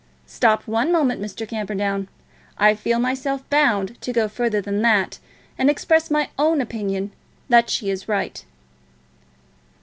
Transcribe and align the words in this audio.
Stop 0.25 0.63
one 0.65 0.91
moment, 0.91 1.21
Mr. 1.21 1.47
Camperdown. 1.47 2.07
I 2.57 2.73
feel 2.73 2.97
myself 2.97 3.47
bound 3.51 4.01
to 4.01 4.11
go 4.11 4.27
further 4.27 4.59
than 4.59 4.81
that, 4.81 5.19
and 5.59 5.69
express 5.69 6.09
my 6.09 6.29
own 6.39 6.59
opinion 6.59 7.11
that 7.49 7.69
she 7.69 7.91
is 7.91 8.09
right." 8.09 8.43